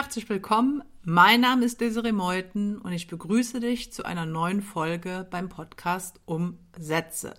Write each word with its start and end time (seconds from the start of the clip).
herzlich 0.00 0.28
willkommen. 0.28 0.84
Mein 1.02 1.40
Name 1.40 1.64
ist 1.64 1.80
Desiree 1.80 2.12
Meuthen 2.12 2.78
und 2.78 2.92
ich 2.92 3.08
begrüße 3.08 3.58
dich 3.58 3.92
zu 3.92 4.04
einer 4.04 4.26
neuen 4.26 4.62
Folge 4.62 5.26
beim 5.28 5.48
Podcast 5.48 6.20
um 6.24 6.56
Sätze. 6.78 7.34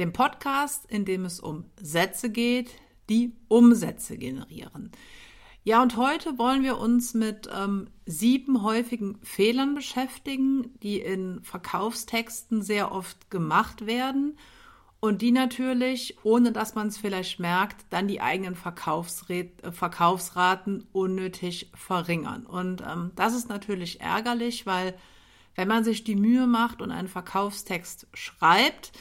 Dem 0.00 0.12
Podcast, 0.12 0.90
in 0.90 1.04
dem 1.04 1.24
es 1.24 1.38
um 1.38 1.66
Sätze 1.80 2.30
geht, 2.30 2.72
die 3.08 3.36
Umsätze 3.46 4.18
generieren. 4.18 4.90
Ja, 5.62 5.80
und 5.82 5.96
heute 5.96 6.36
wollen 6.36 6.64
wir 6.64 6.78
uns 6.78 7.14
mit 7.14 7.48
ähm, 7.56 7.86
sieben 8.06 8.64
häufigen 8.64 9.20
Fehlern 9.22 9.76
beschäftigen, 9.76 10.74
die 10.82 10.98
in 10.98 11.44
Verkaufstexten 11.44 12.62
sehr 12.62 12.90
oft 12.90 13.30
gemacht 13.30 13.86
werden 13.86 14.36
und 15.04 15.20
die 15.20 15.32
natürlich, 15.32 16.16
ohne 16.22 16.50
dass 16.50 16.74
man 16.74 16.86
es 16.86 16.96
vielleicht 16.96 17.38
merkt, 17.38 17.84
dann 17.90 18.08
die 18.08 18.22
eigenen 18.22 18.54
äh, 18.54 19.70
Verkaufsraten 19.70 20.86
unnötig 20.94 21.70
verringern. 21.74 22.46
Und 22.46 22.80
ähm, 22.80 23.10
das 23.14 23.34
ist 23.34 23.50
natürlich 23.50 24.00
ärgerlich, 24.00 24.64
weil 24.64 24.94
wenn 25.56 25.68
man 25.68 25.84
sich 25.84 26.04
die 26.04 26.16
Mühe 26.16 26.46
macht 26.46 26.80
und 26.80 26.90
einen 26.90 27.08
Verkaufstext 27.08 28.06
schreibt, 28.14 28.92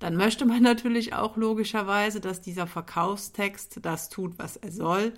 dann 0.00 0.16
möchte 0.16 0.44
man 0.44 0.60
natürlich 0.64 1.14
auch 1.14 1.36
logischerweise, 1.36 2.20
dass 2.20 2.40
dieser 2.40 2.66
Verkaufstext 2.66 3.78
das 3.80 4.08
tut, 4.08 4.36
was 4.40 4.56
er 4.56 4.72
soll, 4.72 5.14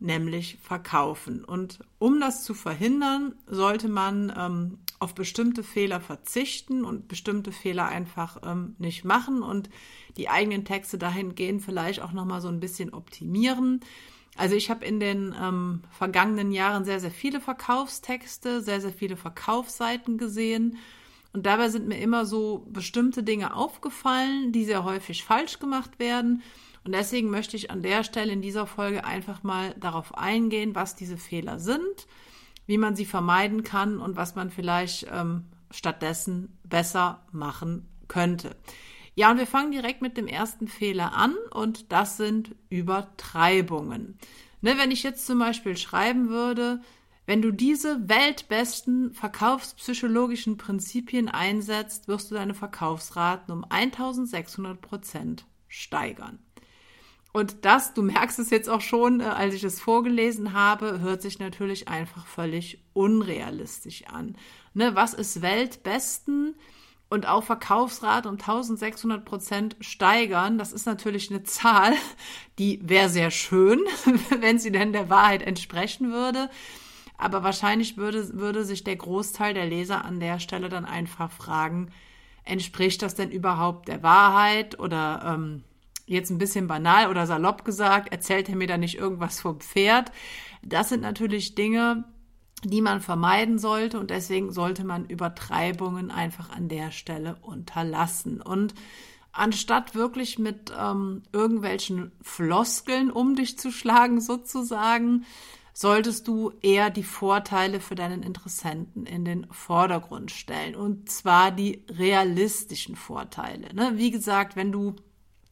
nämlich 0.00 0.58
verkaufen. 0.62 1.44
Und 1.44 1.80
um 1.98 2.20
das 2.20 2.44
zu 2.44 2.54
verhindern, 2.54 3.34
sollte 3.46 3.88
man 3.88 4.32
ähm, 4.36 4.78
auf 4.98 5.14
bestimmte 5.14 5.62
Fehler 5.62 6.00
verzichten 6.00 6.84
und 6.84 7.08
bestimmte 7.08 7.52
Fehler 7.52 7.86
einfach 7.86 8.38
ähm, 8.44 8.74
nicht 8.78 9.04
machen 9.04 9.42
und 9.42 9.70
die 10.16 10.28
eigenen 10.28 10.64
Texte 10.64 10.98
dahingehend 10.98 11.62
vielleicht 11.62 12.00
auch 12.00 12.12
nochmal 12.12 12.40
so 12.40 12.48
ein 12.48 12.60
bisschen 12.60 12.92
optimieren. 12.92 13.80
Also 14.36 14.54
ich 14.54 14.70
habe 14.70 14.84
in 14.84 15.00
den 15.00 15.34
ähm, 15.40 15.82
vergangenen 15.90 16.52
Jahren 16.52 16.84
sehr, 16.84 17.00
sehr 17.00 17.10
viele 17.10 17.40
Verkaufstexte, 17.40 18.60
sehr, 18.60 18.80
sehr 18.80 18.92
viele 18.92 19.16
Verkaufsseiten 19.16 20.16
gesehen. 20.16 20.78
Und 21.32 21.44
dabei 21.44 21.68
sind 21.68 21.88
mir 21.88 22.00
immer 22.00 22.24
so 22.24 22.66
bestimmte 22.70 23.22
Dinge 23.22 23.54
aufgefallen, 23.54 24.52
die 24.52 24.64
sehr 24.64 24.84
häufig 24.84 25.24
falsch 25.24 25.58
gemacht 25.58 25.98
werden. 25.98 26.42
Und 26.88 26.92
deswegen 26.92 27.28
möchte 27.28 27.54
ich 27.54 27.70
an 27.70 27.82
der 27.82 28.02
Stelle 28.02 28.32
in 28.32 28.40
dieser 28.40 28.66
Folge 28.66 29.04
einfach 29.04 29.42
mal 29.42 29.74
darauf 29.78 30.16
eingehen, 30.16 30.74
was 30.74 30.96
diese 30.96 31.18
Fehler 31.18 31.58
sind, 31.58 32.06
wie 32.64 32.78
man 32.78 32.96
sie 32.96 33.04
vermeiden 33.04 33.62
kann 33.62 34.00
und 34.00 34.16
was 34.16 34.36
man 34.36 34.48
vielleicht 34.48 35.06
ähm, 35.12 35.44
stattdessen 35.70 36.56
besser 36.64 37.26
machen 37.30 37.86
könnte. 38.08 38.56
Ja, 39.14 39.30
und 39.30 39.36
wir 39.36 39.46
fangen 39.46 39.70
direkt 39.70 40.00
mit 40.00 40.16
dem 40.16 40.26
ersten 40.26 40.66
Fehler 40.66 41.12
an 41.12 41.34
und 41.50 41.92
das 41.92 42.16
sind 42.16 42.56
Übertreibungen. 42.70 44.16
Ne, 44.62 44.78
wenn 44.78 44.90
ich 44.90 45.02
jetzt 45.02 45.26
zum 45.26 45.40
Beispiel 45.40 45.76
schreiben 45.76 46.30
würde, 46.30 46.80
wenn 47.26 47.42
du 47.42 47.50
diese 47.50 48.08
weltbesten 48.08 49.12
verkaufspsychologischen 49.12 50.56
Prinzipien 50.56 51.28
einsetzt, 51.28 52.08
wirst 52.08 52.30
du 52.30 52.34
deine 52.34 52.54
Verkaufsraten 52.54 53.52
um 53.52 53.66
1600 53.68 54.80
Prozent 54.80 55.44
steigern. 55.68 56.38
Und 57.38 57.64
das, 57.64 57.94
du 57.94 58.02
merkst 58.02 58.40
es 58.40 58.50
jetzt 58.50 58.68
auch 58.68 58.80
schon, 58.80 59.20
äh, 59.20 59.22
als 59.22 59.54
ich 59.54 59.62
es 59.62 59.80
vorgelesen 59.80 60.54
habe, 60.54 60.98
hört 60.98 61.22
sich 61.22 61.38
natürlich 61.38 61.86
einfach 61.86 62.26
völlig 62.26 62.82
unrealistisch 62.94 64.06
an. 64.08 64.34
Ne, 64.74 64.96
was 64.96 65.14
ist 65.14 65.40
Weltbesten? 65.40 66.56
Und 67.08 67.28
auch 67.28 67.44
Verkaufsrate 67.44 68.28
um 68.28 68.34
1600 68.34 69.24
Prozent 69.24 69.76
steigern, 69.80 70.58
das 70.58 70.72
ist 70.72 70.84
natürlich 70.84 71.30
eine 71.30 71.44
Zahl, 71.44 71.94
die 72.58 72.80
wäre 72.82 73.08
sehr 73.08 73.30
schön, 73.30 73.78
wenn 74.40 74.58
sie 74.58 74.72
denn 74.72 74.92
der 74.92 75.08
Wahrheit 75.08 75.42
entsprechen 75.42 76.10
würde. 76.10 76.50
Aber 77.18 77.44
wahrscheinlich 77.44 77.96
würde, 77.96 78.36
würde 78.36 78.64
sich 78.64 78.82
der 78.82 78.96
Großteil 78.96 79.54
der 79.54 79.66
Leser 79.66 80.04
an 80.04 80.18
der 80.18 80.40
Stelle 80.40 80.68
dann 80.68 80.84
einfach 80.84 81.30
fragen, 81.30 81.92
entspricht 82.42 83.00
das 83.00 83.14
denn 83.14 83.30
überhaupt 83.30 83.86
der 83.86 84.02
Wahrheit 84.02 84.80
oder 84.80 85.36
ähm, 85.36 85.62
jetzt 86.08 86.30
ein 86.30 86.38
bisschen 86.38 86.66
banal 86.66 87.08
oder 87.08 87.26
salopp 87.26 87.64
gesagt, 87.64 88.12
erzählt 88.12 88.48
er 88.48 88.56
mir 88.56 88.66
da 88.66 88.76
nicht 88.76 88.96
irgendwas 88.96 89.40
vom 89.40 89.60
Pferd. 89.60 90.10
Das 90.62 90.88
sind 90.88 91.02
natürlich 91.02 91.54
Dinge, 91.54 92.04
die 92.64 92.80
man 92.80 93.00
vermeiden 93.00 93.58
sollte 93.58 94.00
und 94.00 94.10
deswegen 94.10 94.52
sollte 94.52 94.84
man 94.84 95.06
Übertreibungen 95.06 96.10
einfach 96.10 96.50
an 96.50 96.68
der 96.68 96.90
Stelle 96.90 97.36
unterlassen. 97.40 98.40
Und 98.40 98.74
anstatt 99.32 99.94
wirklich 99.94 100.38
mit 100.38 100.72
ähm, 100.76 101.22
irgendwelchen 101.32 102.12
Floskeln 102.20 103.10
um 103.10 103.36
dich 103.36 103.58
zu 103.58 103.70
schlagen, 103.70 104.20
sozusagen, 104.20 105.24
solltest 105.72 106.26
du 106.26 106.52
eher 106.60 106.90
die 106.90 107.04
Vorteile 107.04 107.78
für 107.78 107.94
deinen 107.94 108.24
Interessenten 108.24 109.06
in 109.06 109.24
den 109.24 109.46
Vordergrund 109.52 110.32
stellen. 110.32 110.74
Und 110.74 111.08
zwar 111.08 111.52
die 111.52 111.84
realistischen 111.88 112.96
Vorteile. 112.96 113.72
Ne? 113.72 113.92
Wie 113.94 114.10
gesagt, 114.10 114.56
wenn 114.56 114.72
du 114.72 114.96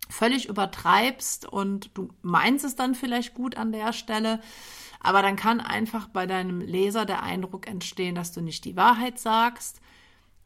völlig 0.08 0.48
übertreibst 0.48 1.46
und 1.46 1.90
du 1.94 2.08
meinst 2.22 2.64
es 2.64 2.76
dann 2.76 2.94
vielleicht 2.94 3.34
gut 3.34 3.56
an 3.56 3.72
der 3.72 3.92
Stelle, 3.92 4.40
aber 5.00 5.22
dann 5.22 5.36
kann 5.36 5.60
einfach 5.60 6.08
bei 6.08 6.26
deinem 6.26 6.60
Leser 6.60 7.04
der 7.04 7.22
Eindruck 7.22 7.68
entstehen, 7.68 8.14
dass 8.14 8.32
du 8.32 8.40
nicht 8.40 8.64
die 8.64 8.76
Wahrheit 8.76 9.18
sagst. 9.18 9.80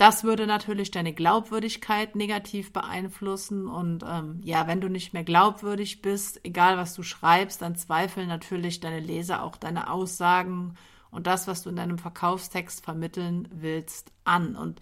Das 0.01 0.25
würde 0.25 0.47
natürlich 0.47 0.91
deine 0.91 1.13
Glaubwürdigkeit 1.13 2.17
negativ 2.17 2.73
beeinflussen. 2.73 3.69
Und 3.69 4.03
ähm, 4.03 4.41
ja, 4.43 4.67
wenn 4.67 4.81
du 4.81 4.89
nicht 4.89 5.13
mehr 5.13 5.25
glaubwürdig 5.25 6.01
bist, 6.01 6.41
egal 6.43 6.79
was 6.79 6.95
du 6.95 7.03
schreibst, 7.03 7.61
dann 7.61 7.77
zweifeln 7.77 8.27
natürlich 8.27 8.81
deine 8.81 9.01
Leser 9.01 9.43
auch 9.43 9.57
deine 9.57 9.91
Aussagen 9.91 10.75
und 11.11 11.27
das, 11.27 11.47
was 11.47 11.63
du 11.63 11.71
in 11.71 11.77
deinem 11.77 11.99
Verkaufstext 11.99 12.83
vermitteln 12.83 13.49
willst, 13.53 14.13
an. 14.25 14.57
Und 14.57 14.81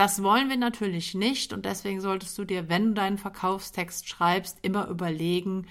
das 0.00 0.22
wollen 0.22 0.48
wir 0.48 0.56
natürlich 0.56 1.12
nicht 1.12 1.52
und 1.52 1.66
deswegen 1.66 2.00
solltest 2.00 2.38
du 2.38 2.46
dir, 2.46 2.70
wenn 2.70 2.86
du 2.86 2.94
deinen 2.94 3.18
Verkaufstext 3.18 4.08
schreibst, 4.08 4.56
immer 4.62 4.88
überlegen, 4.88 5.66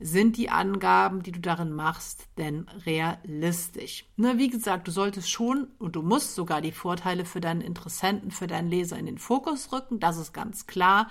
sind 0.00 0.38
die 0.38 0.48
Angaben, 0.48 1.22
die 1.22 1.30
du 1.30 1.40
darin 1.40 1.72
machst, 1.72 2.26
denn 2.38 2.66
realistisch? 2.86 4.06
Ne, 4.16 4.38
wie 4.38 4.48
gesagt, 4.48 4.88
du 4.88 4.92
solltest 4.92 5.30
schon 5.30 5.68
und 5.78 5.94
du 5.94 6.00
musst 6.00 6.34
sogar 6.34 6.62
die 6.62 6.72
Vorteile 6.72 7.26
für 7.26 7.42
deinen 7.42 7.60
Interessenten, 7.60 8.30
für 8.30 8.46
deinen 8.46 8.70
Leser 8.70 8.98
in 8.98 9.04
den 9.04 9.18
Fokus 9.18 9.70
rücken, 9.70 10.00
das 10.00 10.16
ist 10.16 10.32
ganz 10.32 10.66
klar, 10.66 11.10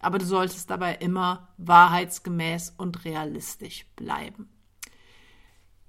aber 0.00 0.18
du 0.18 0.24
solltest 0.24 0.68
dabei 0.68 0.96
immer 0.96 1.50
wahrheitsgemäß 1.58 2.74
und 2.76 3.04
realistisch 3.04 3.86
bleiben. 3.94 4.48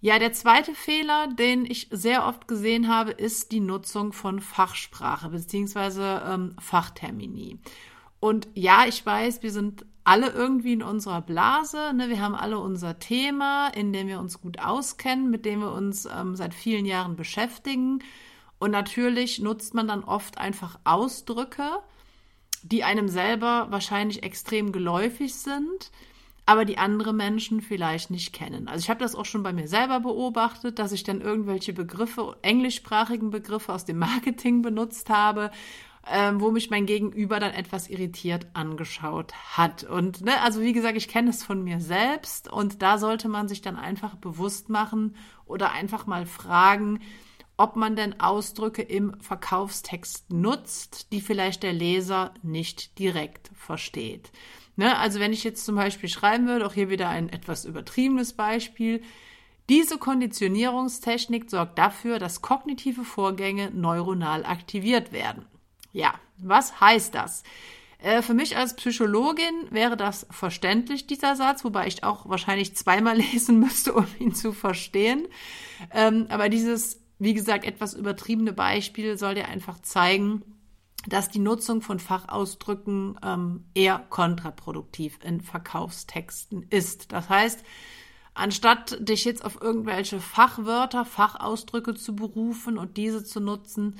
Ja, 0.03 0.17
der 0.17 0.34
zweite 0.34 0.73
Fehler, 0.73 1.28
den 1.28 1.63
ich 1.63 1.88
sehr 1.91 2.25
oft 2.25 2.47
gesehen 2.47 2.88
habe, 2.88 3.12
ist 3.12 3.51
die 3.51 3.59
Nutzung 3.59 4.13
von 4.13 4.39
Fachsprache 4.39 5.29
bzw. 5.29 6.34
Ähm, 6.34 6.56
Fachtermini. 6.59 7.59
Und 8.19 8.47
ja, 8.56 8.85
ich 8.88 9.06
weiß, 9.06 9.44
wir 9.44 9.51
sind 9.51 9.85
alle 10.03 10.29
irgendwie 10.29 10.73
in 10.73 10.81
unserer 10.81 11.22
Blase. 11.22 11.94
Ne? 11.94 12.09
Wir 12.09 12.19
haben 12.19 12.34
alle 12.34 12.57
unser 12.57 12.97
Thema, 12.97 13.67
in 13.69 13.94
dem 13.94 14.07
wir 14.07 14.19
uns 14.19 14.41
gut 14.41 14.59
auskennen, 14.59 15.29
mit 15.29 15.45
dem 15.45 15.59
wir 15.59 15.72
uns 15.72 16.07
ähm, 16.07 16.35
seit 16.35 16.56
vielen 16.56 16.88
Jahren 16.88 17.16
beschäftigen. 17.16 18.03
Und 18.57 18.72
natürlich 18.72 19.40
nutzt 19.40 19.75
man 19.75 19.88
dann 19.88 20.03
oft 20.03 20.40
einfach 20.40 20.79
Ausdrücke, 20.84 21.78
die 22.63 22.84
einem 22.84 23.07
selber 23.07 23.67
wahrscheinlich 23.69 24.23
extrem 24.23 24.72
geläufig 24.72 25.35
sind, 25.35 25.91
aber 26.46 26.66
die 26.66 26.78
andere 26.78 27.13
Menschen 27.13 27.62
vielleicht 27.62 28.09
nicht 28.09 28.34
kennen. 28.34 28.68
Also 28.68 28.84
ich 28.84 28.90
habe 28.90 29.00
das 29.00 29.16
auch 29.16 29.25
schon 29.25 29.44
bei 29.44 29.53
mir 29.53 29.68
selber 29.68 30.00
beobachtet, 30.00 30.79
dass 30.79 30.91
ich 30.91 31.03
dann 31.03 31.22
irgendwelche 31.22 31.74
Begriffe, 31.74 32.35
englischsprachigen 32.41 33.29
Begriffe 33.29 33.74
aus 33.74 33.85
dem 33.85 34.00
Marketing 34.00 34.62
benutzt 34.62 35.09
habe, 35.09 35.52
ähm, 36.09 36.41
wo 36.41 36.50
mich 36.50 36.69
mein 36.72 36.88
Gegenüber 36.88 37.40
dann 37.40 37.53
etwas 37.53 37.88
irritiert 37.88 38.47
angeschaut 38.53 39.34
hat. 39.55 39.84
Und 39.84 40.22
ne, 40.22 40.41
also 40.41 40.61
wie 40.61 40.73
gesagt, 40.73 40.97
ich 40.97 41.08
kenne 41.08 41.29
es 41.29 41.43
von 41.43 41.64
mir 41.64 41.79
selbst 41.79 42.52
und 42.52 42.82
da 42.82 42.97
sollte 42.97 43.29
man 43.29 43.47
sich 43.47 43.61
dann 43.61 43.76
einfach 43.76 44.16
bewusst 44.16 44.70
machen 44.70 45.16
oder 45.46 45.72
einfach 45.72 46.08
mal 46.08 46.26
fragen, 46.26 47.02
ob 47.55 47.76
man 47.76 47.96
denn 47.96 48.20
Ausdrücke 48.20 48.82
im 48.82 49.14
Verkaufstext 49.22 50.34
nutzt, 50.34 51.11
die 51.11 51.22
vielleicht 51.22 51.61
der 51.61 51.73
Leser 51.73 52.34
nicht 52.41 52.97
direkt 52.97 53.52
versteht. 53.53 54.32
Ne? 54.81 54.97
Also 54.97 55.19
wenn 55.19 55.31
ich 55.31 55.43
jetzt 55.43 55.63
zum 55.63 55.75
Beispiel 55.75 56.09
schreiben 56.09 56.47
würde, 56.47 56.66
auch 56.66 56.73
hier 56.73 56.89
wieder 56.89 57.07
ein 57.07 57.29
etwas 57.29 57.66
übertriebenes 57.66 58.33
Beispiel, 58.33 59.03
diese 59.69 59.99
Konditionierungstechnik 59.99 61.51
sorgt 61.51 61.78
dafür, 61.78 62.17
dass 62.17 62.41
kognitive 62.41 63.03
Vorgänge 63.03 63.69
neuronal 63.69 64.43
aktiviert 64.43 65.11
werden. 65.11 65.45
Ja, 65.93 66.16
was 66.39 66.81
heißt 66.81 67.13
das? 67.13 67.43
Äh, 67.99 68.23
für 68.23 68.33
mich 68.33 68.57
als 68.57 68.75
Psychologin 68.75 69.67
wäre 69.69 69.97
das 69.97 70.25
verständlich, 70.31 71.05
dieser 71.05 71.35
Satz, 71.35 71.63
wobei 71.63 71.85
ich 71.85 72.03
auch 72.03 72.28
wahrscheinlich 72.28 72.75
zweimal 72.75 73.17
lesen 73.31 73.59
müsste, 73.59 73.93
um 73.93 74.07
ihn 74.17 74.33
zu 74.33 74.51
verstehen. 74.51 75.28
Ähm, 75.93 76.25
aber 76.29 76.49
dieses, 76.49 76.99
wie 77.19 77.35
gesagt, 77.35 77.66
etwas 77.66 77.93
übertriebene 77.93 78.51
Beispiel 78.51 79.16
soll 79.16 79.35
dir 79.35 79.47
einfach 79.47 79.79
zeigen, 79.83 80.41
dass 81.08 81.30
die 81.30 81.40
Nutzung 81.40 81.82
von 81.82 82.00
Fachausdrücken 82.00 83.20
ähm, 83.24 83.66
eher 83.74 84.00
kontraproduktiv 84.09 85.20
in 85.24 85.42
Verkaufstexten 85.42 86.64
ist. 86.70 87.12
Das 87.12 87.30
heißt, 87.30 87.64
anstatt 88.34 88.98
dich 89.08 89.26
jetzt 89.26 89.44
auf 89.44 89.62
irgendwelche 89.62 90.20
Fachwörter, 90.20 91.06
Fachausdrücke 91.06 91.96
zu 91.96 92.16
berufen 92.16 92.78
und 92.78 92.98
diese 92.98 93.24
zu 93.24 93.40
nutzen, 93.40 93.96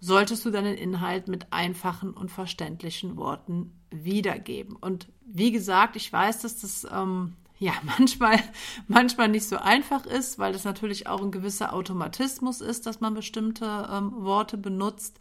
solltest 0.00 0.44
du 0.44 0.50
deinen 0.50 0.76
Inhalt 0.76 1.28
mit 1.28 1.52
einfachen 1.52 2.12
und 2.12 2.30
verständlichen 2.30 3.16
Worten 3.16 3.78
wiedergeben. 3.90 4.76
Und 4.76 5.08
wie 5.26 5.52
gesagt, 5.52 5.96
ich 5.96 6.10
weiß, 6.10 6.40
dass 6.40 6.60
das 6.60 6.86
ähm, 6.90 7.36
ja 7.60 7.72
manchmal, 7.82 8.40
manchmal 8.88 9.28
nicht 9.28 9.46
so 9.46 9.56
einfach 9.58 10.04
ist, 10.06 10.40
weil 10.40 10.52
das 10.52 10.64
natürlich 10.64 11.06
auch 11.06 11.22
ein 11.22 11.30
gewisser 11.30 11.72
Automatismus 11.72 12.60
ist, 12.60 12.86
dass 12.86 13.00
man 13.00 13.14
bestimmte 13.14 13.88
ähm, 13.92 14.12
Worte 14.16 14.58
benutzt. 14.58 15.20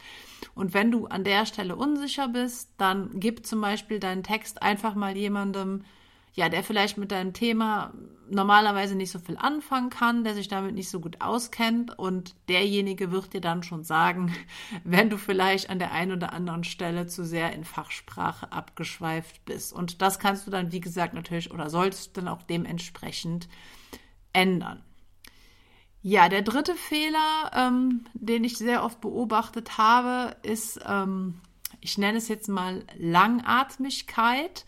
Und 0.55 0.73
wenn 0.73 0.89
du 0.89 1.05
an 1.05 1.23
der 1.23 1.45
Stelle 1.45 1.75
unsicher 1.75 2.29
bist, 2.29 2.71
dann 2.77 3.11
gib 3.13 3.45
zum 3.45 3.61
Beispiel 3.61 3.99
deinen 3.99 4.23
Text 4.23 4.63
einfach 4.63 4.95
mal 4.95 5.15
jemandem, 5.15 5.83
ja, 6.39 6.47
der 6.47 6.63
vielleicht 6.63 6.97
mit 6.97 7.11
deinem 7.11 7.33
Thema 7.33 7.93
normalerweise 8.29 8.95
nicht 8.95 9.11
so 9.11 9.19
viel 9.19 9.35
anfangen 9.35 9.89
kann, 9.89 10.23
der 10.23 10.35
sich 10.35 10.47
damit 10.47 10.73
nicht 10.73 10.89
so 10.89 11.01
gut 11.01 11.19
auskennt 11.19 11.99
und 11.99 12.33
derjenige 12.47 13.11
wird 13.11 13.33
dir 13.33 13.41
dann 13.41 13.61
schon 13.61 13.83
sagen, 13.83 14.33
wenn 14.85 15.09
du 15.09 15.17
vielleicht 15.17 15.69
an 15.69 15.79
der 15.79 15.91
einen 15.91 16.13
oder 16.13 16.31
anderen 16.31 16.63
Stelle 16.63 17.07
zu 17.07 17.25
sehr 17.25 17.51
in 17.51 17.65
Fachsprache 17.65 18.53
abgeschweift 18.53 19.43
bist. 19.43 19.73
Und 19.73 20.01
das 20.01 20.17
kannst 20.17 20.47
du 20.47 20.51
dann, 20.51 20.71
wie 20.71 20.79
gesagt, 20.79 21.13
natürlich 21.13 21.51
oder 21.51 21.69
solltest 21.69 22.15
du 22.15 22.21
dann 22.21 22.29
auch 22.29 22.43
dementsprechend 22.43 23.49
ändern. 24.31 24.81
Ja, 26.01 26.29
der 26.29 26.43
dritte 26.43 26.75
Fehler, 26.75 27.51
ähm, 27.53 28.05
den 28.13 28.45
ich 28.45 28.57
sehr 28.57 28.85
oft 28.85 29.01
beobachtet 29.01 29.77
habe, 29.77 30.37
ist, 30.43 30.79
ähm, 30.87 31.41
ich 31.81 31.97
nenne 31.97 32.17
es 32.17 32.29
jetzt 32.29 32.47
mal 32.47 32.85
Langatmigkeit 32.97 34.63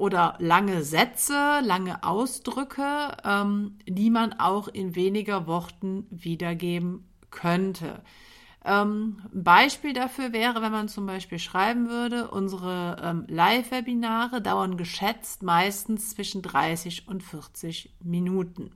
oder 0.00 0.36
lange 0.38 0.82
Sätze, 0.82 1.60
lange 1.62 2.02
Ausdrücke, 2.02 3.16
ähm, 3.22 3.78
die 3.86 4.10
man 4.10 4.32
auch 4.32 4.66
in 4.68 4.94
weniger 4.94 5.46
Worten 5.46 6.06
wiedergeben 6.10 7.06
könnte. 7.30 8.02
Ähm, 8.64 9.22
Beispiel 9.32 9.92
dafür 9.92 10.32
wäre, 10.32 10.62
wenn 10.62 10.72
man 10.72 10.88
zum 10.88 11.06
Beispiel 11.06 11.38
schreiben 11.38 11.88
würde, 11.88 12.30
unsere 12.30 12.96
ähm, 13.02 13.24
Live-Webinare 13.28 14.42
dauern 14.42 14.76
geschätzt 14.76 15.42
meistens 15.42 16.10
zwischen 16.10 16.42
30 16.42 17.06
und 17.08 17.22
40 17.22 17.94
Minuten. 18.02 18.72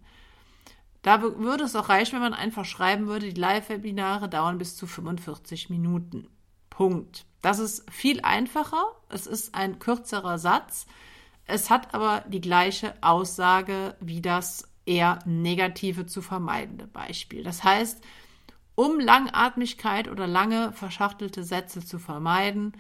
Da 1.03 1.21
würde 1.21 1.65
es 1.65 1.77
auch 1.77 1.91
reichen, 1.91 2.15
wenn 2.15 2.23
man 2.23 2.35
einfach 2.35 2.65
schreiben 2.65 3.07
würde, 3.07 3.31
die 3.31 3.41
Live-Webinare 3.41 4.29
dauern 4.29 4.57
bis 4.57 4.77
zu 4.77 4.87
45 4.87 5.69
Minuten. 5.69 6.29
Punkt. 6.71 7.27
Das 7.43 7.59
ist 7.59 7.91
viel 7.91 8.21
einfacher. 8.23 8.85
Es 9.11 9.27
ist 9.27 9.55
ein 9.55 9.79
kürzerer 9.79 10.39
Satz. 10.39 10.87
Es 11.47 11.71
hat 11.71 11.95
aber 11.95 12.25
die 12.29 12.41
gleiche 12.41 12.95
Aussage 13.03 13.97
wie 14.01 14.23
das 14.23 14.69
eher 14.87 15.19
negative 15.25 16.07
zu 16.07 16.23
vermeidende 16.23 16.87
Beispiel. 16.87 17.43
Das 17.43 17.65
heißt, 17.65 18.03
um 18.75 18.99
Langatmigkeit 18.99 20.09
oder 20.09 20.27
lange 20.27 20.73
verschachtelte 20.73 21.45
Sätze 21.45 21.85
zu 21.85 21.99
vermeiden, 21.99 22.73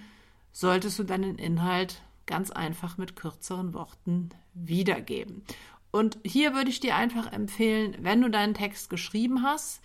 solltest 0.52 0.98
du 0.98 1.04
deinen 1.04 1.36
Inhalt 1.36 2.02
ganz 2.26 2.50
einfach 2.50 2.96
mit 2.96 3.16
kürzeren 3.16 3.74
Worten 3.74 4.30
wiedergeben. 4.54 5.44
Und 5.90 6.18
hier 6.24 6.54
würde 6.54 6.70
ich 6.70 6.80
dir 6.80 6.96
einfach 6.96 7.30
empfehlen, 7.32 7.96
wenn 8.00 8.20
du 8.20 8.28
deinen 8.28 8.54
Text 8.54 8.90
geschrieben 8.90 9.42
hast, 9.42 9.80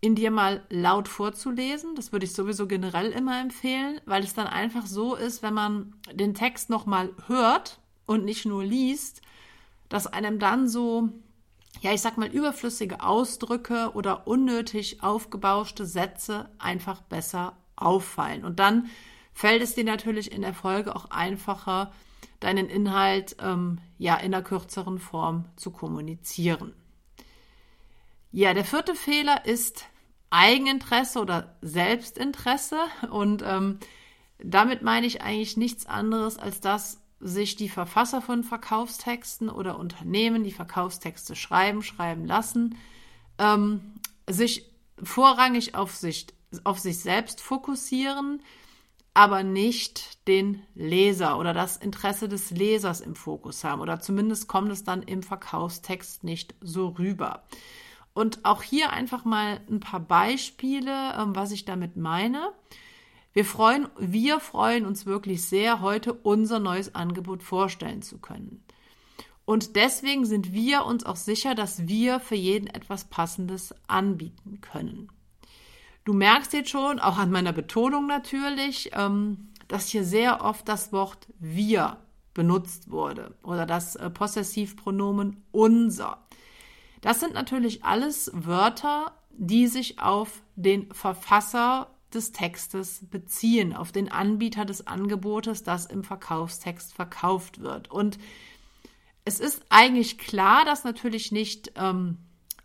ihn 0.00 0.14
dir 0.14 0.30
mal 0.30 0.64
laut 0.70 1.08
vorzulesen. 1.08 1.94
Das 1.94 2.12
würde 2.12 2.26
ich 2.26 2.32
sowieso 2.32 2.66
generell 2.66 3.12
immer 3.12 3.40
empfehlen, 3.40 4.00
weil 4.06 4.24
es 4.24 4.34
dann 4.34 4.46
einfach 4.46 4.86
so 4.86 5.14
ist, 5.14 5.42
wenn 5.42 5.54
man 5.54 5.94
den 6.12 6.34
Text 6.34 6.70
nochmal 6.70 7.10
hört, 7.26 7.78
und 8.06 8.24
nicht 8.24 8.46
nur 8.46 8.64
liest, 8.64 9.22
dass 9.88 10.06
einem 10.06 10.38
dann 10.38 10.68
so, 10.68 11.08
ja, 11.80 11.92
ich 11.92 12.00
sag 12.00 12.16
mal, 12.18 12.28
überflüssige 12.28 13.02
Ausdrücke 13.02 13.92
oder 13.94 14.26
unnötig 14.26 15.02
aufgebauschte 15.02 15.86
Sätze 15.86 16.48
einfach 16.58 17.02
besser 17.02 17.56
auffallen. 17.76 18.44
Und 18.44 18.58
dann 18.58 18.88
fällt 19.32 19.62
es 19.62 19.74
dir 19.74 19.84
natürlich 19.84 20.32
in 20.32 20.42
der 20.42 20.54
Folge 20.54 20.96
auch 20.96 21.10
einfacher, 21.10 21.92
deinen 22.40 22.68
Inhalt 22.68 23.36
ähm, 23.40 23.78
ja 23.98 24.16
in 24.16 24.34
einer 24.34 24.42
kürzeren 24.42 24.98
Form 24.98 25.46
zu 25.56 25.70
kommunizieren. 25.70 26.74
Ja, 28.32 28.52
der 28.52 28.64
vierte 28.64 28.94
Fehler 28.94 29.46
ist 29.46 29.84
Eigeninteresse 30.30 31.20
oder 31.20 31.56
Selbstinteresse. 31.62 32.78
Und 33.10 33.42
ähm, 33.42 33.78
damit 34.38 34.82
meine 34.82 35.06
ich 35.06 35.22
eigentlich 35.22 35.56
nichts 35.56 35.86
anderes 35.86 36.38
als 36.38 36.60
das, 36.60 37.00
sich 37.20 37.56
die 37.56 37.68
Verfasser 37.68 38.20
von 38.20 38.44
Verkaufstexten 38.44 39.48
oder 39.48 39.78
Unternehmen, 39.78 40.44
die 40.44 40.52
Verkaufstexte 40.52 41.34
schreiben, 41.34 41.82
schreiben 41.82 42.26
lassen, 42.26 42.76
ähm, 43.38 43.80
sich 44.28 44.70
vorrangig 45.02 45.74
auf 45.74 45.94
sich, 45.94 46.26
auf 46.64 46.78
sich 46.78 46.98
selbst 46.98 47.40
fokussieren, 47.40 48.42
aber 49.14 49.42
nicht 49.42 50.28
den 50.28 50.62
Leser 50.74 51.38
oder 51.38 51.54
das 51.54 51.78
Interesse 51.78 52.28
des 52.28 52.50
Lesers 52.50 53.00
im 53.00 53.14
Fokus 53.14 53.64
haben. 53.64 53.80
Oder 53.80 53.98
zumindest 53.98 54.46
kommt 54.46 54.70
es 54.70 54.84
dann 54.84 55.02
im 55.02 55.22
Verkaufstext 55.22 56.22
nicht 56.22 56.54
so 56.60 56.88
rüber. 56.88 57.44
Und 58.12 58.44
auch 58.44 58.62
hier 58.62 58.90
einfach 58.92 59.24
mal 59.24 59.60
ein 59.70 59.80
paar 59.80 60.00
Beispiele, 60.00 61.14
ähm, 61.18 61.34
was 61.34 61.50
ich 61.50 61.64
damit 61.64 61.96
meine. 61.96 62.52
Wir 63.36 63.44
freuen, 63.44 63.88
wir 63.98 64.40
freuen 64.40 64.86
uns 64.86 65.04
wirklich 65.04 65.44
sehr, 65.44 65.82
heute 65.82 66.14
unser 66.14 66.58
neues 66.58 66.94
Angebot 66.94 67.42
vorstellen 67.42 68.00
zu 68.00 68.16
können. 68.16 68.64
Und 69.44 69.76
deswegen 69.76 70.24
sind 70.24 70.54
wir 70.54 70.86
uns 70.86 71.04
auch 71.04 71.16
sicher, 71.16 71.54
dass 71.54 71.86
wir 71.86 72.18
für 72.18 72.34
jeden 72.34 72.66
etwas 72.66 73.04
Passendes 73.04 73.74
anbieten 73.88 74.62
können. 74.62 75.12
Du 76.06 76.14
merkst 76.14 76.54
jetzt 76.54 76.70
schon, 76.70 76.98
auch 76.98 77.18
an 77.18 77.30
meiner 77.30 77.52
Betonung 77.52 78.06
natürlich, 78.06 78.92
ähm, 78.94 79.48
dass 79.68 79.88
hier 79.88 80.04
sehr 80.04 80.42
oft 80.42 80.66
das 80.66 80.94
Wort 80.94 81.28
wir 81.38 81.98
benutzt 82.32 82.90
wurde 82.90 83.34
oder 83.42 83.66
das 83.66 83.96
äh, 83.96 84.08
Possessivpronomen 84.08 85.44
unser. 85.52 86.26
Das 87.02 87.20
sind 87.20 87.34
natürlich 87.34 87.84
alles 87.84 88.30
Wörter, 88.32 89.12
die 89.30 89.66
sich 89.66 90.00
auf 90.00 90.40
den 90.54 90.90
Verfasser 90.94 91.90
des 92.14 92.32
Textes 92.32 93.00
beziehen, 93.10 93.74
auf 93.74 93.92
den 93.92 94.10
Anbieter 94.10 94.64
des 94.64 94.86
Angebotes, 94.86 95.62
das 95.62 95.86
im 95.86 96.04
Verkaufstext 96.04 96.94
verkauft 96.94 97.60
wird. 97.60 97.90
Und 97.90 98.18
es 99.24 99.40
ist 99.40 99.64
eigentlich 99.68 100.18
klar, 100.18 100.64
dass 100.64 100.84
natürlich 100.84 101.32
nicht 101.32 101.72
ähm, 101.74 102.18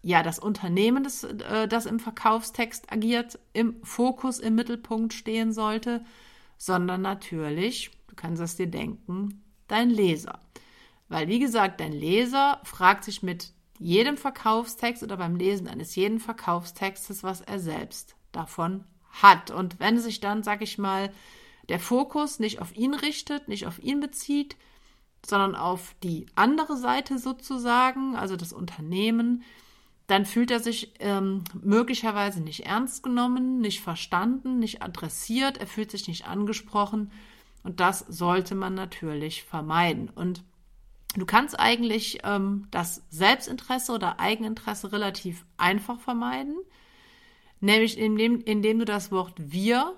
ja, 0.04 0.24
das 0.24 0.40
Unternehmen, 0.40 1.04
das, 1.04 1.24
äh, 1.24 1.68
das 1.68 1.86
im 1.86 2.00
Verkaufstext 2.00 2.92
agiert, 2.92 3.40
im 3.54 3.84
Fokus, 3.84 4.40
im 4.40 4.56
Mittelpunkt 4.56 5.14
stehen 5.14 5.54
sollte, 5.54 6.04
sondern 6.58 7.02
natürlich, 7.02 7.92
du 8.08 8.16
kannst 8.16 8.42
es 8.42 8.56
dir 8.56 8.68
denken, 8.68 9.44
dein 9.68 9.90
Leser. 9.90 10.40
Weil, 11.10 11.28
wie 11.28 11.40
gesagt, 11.40 11.82
dein 11.82 11.94
Leser 11.94 12.62
fragt 12.64 13.04
sich 13.04 13.22
mit 13.22 13.54
jedem 13.80 14.18
Verkaufstext 14.18 15.02
oder 15.04 15.18
beim 15.18 15.36
Lesen 15.36 15.68
eines 15.68 15.96
jeden 15.96 16.20
Verkaufstextes, 16.20 17.24
was 17.24 17.42
er 17.42 17.60
selbst 17.60 18.16
davon 18.32 18.86
hat. 19.12 19.52
Und 19.52 19.80
wenn 19.80 20.00
sich 20.00 20.20
dann, 20.20 20.44
sag 20.44 20.62
ich 20.62 20.78
mal, 20.78 21.12
der 21.70 21.80
Fokus 21.80 22.40
nicht 22.40 22.60
auf 22.60 22.76
ihn 22.76 22.94
richtet, 22.94 23.48
nicht 23.48 23.68
auf 23.68 23.80
ihn 23.80 24.00
bezieht, 24.00 24.56
sondern 25.26 25.56
auf 25.56 25.96
die 26.04 26.26
andere 26.36 26.78
Seite 26.78 27.18
sozusagen, 27.18 28.16
also 28.16 28.36
das 28.36 28.54
Unternehmen, 28.54 29.44
dann 30.08 30.26
fühlt 30.26 30.52
er 30.52 30.60
sich 30.60 30.94
ähm, 31.00 31.44
möglicherweise 31.54 32.42
nicht 32.42 32.66
ernst 32.66 33.04
genommen, 33.04 33.60
nicht 33.60 33.82
verstanden, 33.82 34.60
nicht 34.60 34.82
adressiert, 34.82 35.58
er 35.58 35.68
fühlt 35.68 35.92
sich 35.92 36.08
nicht 36.08 36.28
angesprochen 36.28 37.12
und 37.64 37.80
das 37.80 38.00
sollte 38.00 38.56
man 38.56 38.74
natürlich 38.74 39.44
vermeiden. 39.44 40.10
Und 40.10 40.44
du 41.16 41.26
kannst 41.26 41.60
eigentlich 41.60 42.20
ähm, 42.24 42.68
das 42.72 43.04
Selbstinteresse 43.10 43.94
oder 43.94 44.20
Eigeninteresse 44.20 44.92
relativ 44.92 45.46
einfach 45.58 46.00
vermeiden, 46.00 46.58
nämlich 47.62 47.98
indem, 47.98 48.42
indem 48.42 48.80
du 48.80 48.86
das 48.86 49.12
Wort 49.12 49.34
wir 49.38 49.96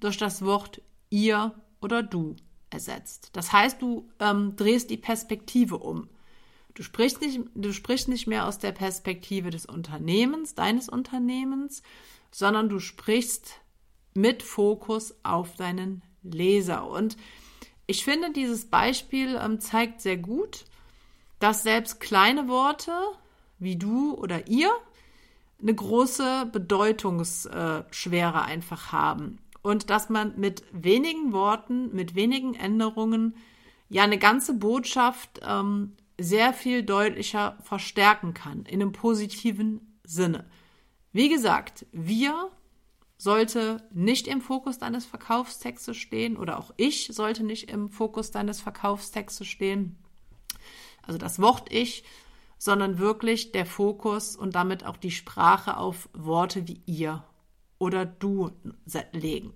durch 0.00 0.18
das 0.18 0.42
Wort 0.44 0.82
ihr 1.10 1.54
oder 1.80 2.02
du 2.02 2.34
ersetzt. 2.70 3.30
Das 3.34 3.52
heißt, 3.52 3.80
du 3.80 4.08
ähm, 4.18 4.56
drehst 4.56 4.90
die 4.90 4.96
Perspektive 4.96 5.78
um. 5.78 6.08
Du 6.74 6.82
sprichst, 6.82 7.20
nicht, 7.20 7.40
du 7.54 7.72
sprichst 7.72 8.08
nicht 8.08 8.26
mehr 8.26 8.46
aus 8.46 8.58
der 8.58 8.72
Perspektive 8.72 9.50
des 9.50 9.64
Unternehmens, 9.64 10.56
deines 10.56 10.88
Unternehmens, 10.88 11.82
sondern 12.32 12.68
du 12.68 12.80
sprichst 12.80 13.60
mit 14.14 14.42
Fokus 14.42 15.14
auf 15.22 15.54
deinen 15.54 16.02
Leser. 16.22 16.88
Und 16.88 17.16
ich 17.86 18.02
finde, 18.02 18.32
dieses 18.32 18.66
Beispiel 18.66 19.38
ähm, 19.40 19.60
zeigt 19.60 20.00
sehr 20.00 20.16
gut, 20.16 20.64
dass 21.38 21.62
selbst 21.62 22.00
kleine 22.00 22.48
Worte 22.48 22.92
wie 23.58 23.76
du 23.76 24.14
oder 24.14 24.48
ihr 24.48 24.70
eine 25.64 25.74
große 25.74 26.50
Bedeutungsschwere 26.52 28.42
einfach 28.42 28.92
haben. 28.92 29.38
Und 29.62 29.88
dass 29.88 30.10
man 30.10 30.38
mit 30.38 30.62
wenigen 30.72 31.32
Worten, 31.32 31.94
mit 31.94 32.14
wenigen 32.14 32.54
Änderungen 32.54 33.34
ja 33.88 34.02
eine 34.02 34.18
ganze 34.18 34.54
Botschaft 34.54 35.40
ähm, 35.42 35.96
sehr 36.20 36.52
viel 36.52 36.82
deutlicher 36.82 37.56
verstärken 37.62 38.34
kann, 38.34 38.66
in 38.66 38.82
einem 38.82 38.92
positiven 38.92 39.98
Sinne. 40.04 40.44
Wie 41.12 41.30
gesagt, 41.30 41.86
wir 41.92 42.50
sollte 43.16 43.88
nicht 43.90 44.26
im 44.26 44.42
Fokus 44.42 44.78
deines 44.78 45.06
Verkaufstextes 45.06 45.96
stehen 45.96 46.36
oder 46.36 46.58
auch 46.58 46.74
ich 46.76 47.08
sollte 47.12 47.42
nicht 47.42 47.70
im 47.70 47.88
Fokus 47.88 48.30
deines 48.30 48.60
Verkaufstextes 48.60 49.46
stehen. 49.46 49.96
Also 51.02 51.18
das 51.18 51.40
Wort 51.40 51.72
ich, 51.72 52.04
sondern 52.64 52.98
wirklich 52.98 53.52
der 53.52 53.66
Fokus 53.66 54.36
und 54.36 54.54
damit 54.54 54.86
auch 54.86 54.96
die 54.96 55.10
Sprache 55.10 55.76
auf 55.76 56.08
Worte 56.14 56.66
wie 56.66 56.80
ihr 56.86 57.22
oder 57.76 58.06
du 58.06 58.52
legen. 59.12 59.52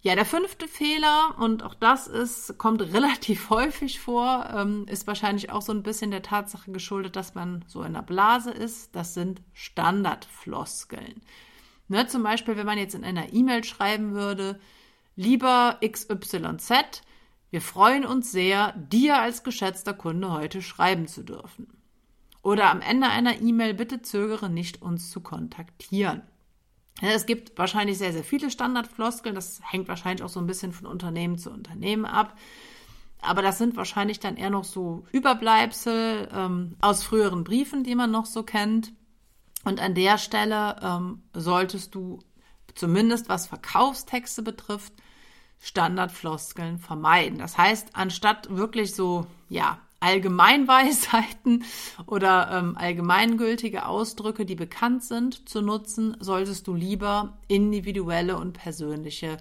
Ja, 0.00 0.16
der 0.16 0.24
fünfte 0.24 0.66
Fehler, 0.66 1.36
und 1.38 1.62
auch 1.62 1.74
das 1.74 2.08
ist, 2.08 2.58
kommt 2.58 2.82
relativ 2.92 3.50
häufig 3.50 4.00
vor, 4.00 4.50
ähm, 4.52 4.84
ist 4.88 5.06
wahrscheinlich 5.06 5.52
auch 5.52 5.62
so 5.62 5.70
ein 5.70 5.84
bisschen 5.84 6.10
der 6.10 6.22
Tatsache 6.22 6.72
geschuldet, 6.72 7.14
dass 7.14 7.36
man 7.36 7.64
so 7.68 7.84
in 7.84 7.92
der 7.92 8.02
Blase 8.02 8.50
ist. 8.50 8.96
Das 8.96 9.14
sind 9.14 9.40
Standardfloskeln. 9.52 11.22
Ne, 11.86 12.04
zum 12.08 12.24
Beispiel, 12.24 12.56
wenn 12.56 12.66
man 12.66 12.78
jetzt 12.78 12.96
in 12.96 13.04
einer 13.04 13.32
E-Mail 13.32 13.62
schreiben 13.62 14.12
würde, 14.12 14.58
lieber 15.14 15.78
XYZ, 15.86 17.02
wir 17.50 17.60
freuen 17.60 18.06
uns 18.06 18.30
sehr, 18.30 18.72
dir 18.72 19.18
als 19.18 19.42
geschätzter 19.42 19.94
Kunde 19.94 20.30
heute 20.32 20.62
schreiben 20.62 21.08
zu 21.08 21.22
dürfen. 21.22 21.66
Oder 22.42 22.70
am 22.70 22.80
Ende 22.80 23.08
einer 23.08 23.40
E-Mail, 23.40 23.74
bitte 23.74 24.02
zögere 24.02 24.48
nicht, 24.48 24.80
uns 24.80 25.10
zu 25.10 25.20
kontaktieren. 25.20 26.22
Es 27.02 27.26
gibt 27.26 27.56
wahrscheinlich 27.58 27.98
sehr, 27.98 28.12
sehr 28.12 28.24
viele 28.24 28.50
Standardfloskeln. 28.50 29.34
Das 29.34 29.60
hängt 29.62 29.88
wahrscheinlich 29.88 30.22
auch 30.22 30.28
so 30.28 30.40
ein 30.40 30.46
bisschen 30.46 30.72
von 30.72 30.86
Unternehmen 30.86 31.38
zu 31.38 31.50
Unternehmen 31.50 32.04
ab. 32.04 32.36
Aber 33.22 33.42
das 33.42 33.58
sind 33.58 33.76
wahrscheinlich 33.76 34.20
dann 34.20 34.36
eher 34.36 34.50
noch 34.50 34.64
so 34.64 35.04
Überbleibsel 35.12 36.28
ähm, 36.32 36.76
aus 36.80 37.02
früheren 37.02 37.44
Briefen, 37.44 37.84
die 37.84 37.94
man 37.94 38.10
noch 38.10 38.26
so 38.26 38.42
kennt. 38.42 38.92
Und 39.64 39.80
an 39.80 39.94
der 39.94 40.16
Stelle 40.18 40.76
ähm, 40.82 41.22
solltest 41.34 41.94
du 41.94 42.20
zumindest 42.74 43.28
was 43.28 43.46
Verkaufstexte 43.46 44.42
betrifft, 44.42 44.92
Standardfloskeln 45.60 46.78
vermeiden. 46.78 47.38
Das 47.38 47.56
heißt, 47.56 47.90
anstatt 47.92 48.54
wirklich 48.54 48.94
so, 48.94 49.26
ja, 49.48 49.78
Allgemeinweisheiten 50.00 51.64
oder 52.06 52.50
ähm, 52.52 52.76
allgemeingültige 52.76 53.86
Ausdrücke, 53.86 54.46
die 54.46 54.54
bekannt 54.54 55.04
sind, 55.04 55.48
zu 55.48 55.60
nutzen, 55.60 56.16
solltest 56.20 56.66
du 56.66 56.74
lieber 56.74 57.38
individuelle 57.48 58.38
und 58.38 58.54
persönliche 58.54 59.36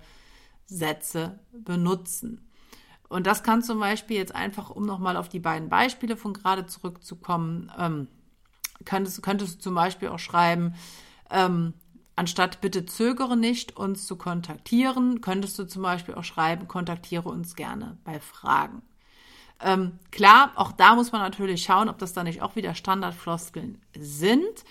Sätze 0.65 1.39
benutzen. 1.53 2.45
Und 3.07 3.25
das 3.25 3.41
kann 3.41 3.63
zum 3.63 3.79
Beispiel 3.79 4.17
jetzt 4.17 4.35
einfach, 4.35 4.69
um 4.69 4.85
nochmal 4.85 5.17
auf 5.17 5.29
die 5.29 5.39
beiden 5.39 5.69
Beispiele 5.69 6.15
von 6.15 6.33
gerade 6.33 6.67
zurückzukommen, 6.67 7.71
ähm, 7.77 8.07
könntest, 8.85 9.23
könntest 9.23 9.55
du 9.55 9.59
zum 9.59 9.75
Beispiel 9.75 10.09
auch 10.09 10.19
schreiben, 10.19 10.75
ähm, 11.31 11.73
anstatt 12.19 12.59
bitte 12.59 12.85
zögere 12.85 13.37
nicht, 13.37 13.77
uns 13.77 14.05
zu 14.05 14.17
kontaktieren, 14.17 15.21
könntest 15.21 15.57
du 15.57 15.63
zum 15.63 15.83
Beispiel 15.83 16.15
auch 16.15 16.25
schreiben, 16.25 16.67
kontaktiere 16.67 17.29
uns 17.29 17.55
gerne 17.55 17.97
bei 18.03 18.19
Fragen. 18.19 18.81
Ähm, 19.61 19.99
klar, 20.11 20.51
auch 20.55 20.73
da 20.73 20.95
muss 20.95 21.13
man 21.13 21.21
natürlich 21.21 21.63
schauen, 21.63 21.87
ob 21.87 21.97
das 21.97 22.11
dann 22.11 22.25
nicht 22.25 22.41
auch 22.41 22.57
wieder 22.57 22.75
Standardfloskeln 22.75 23.81
sind. 23.97 24.65